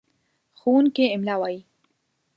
[0.59, 1.59] ښوونکی املا وايي.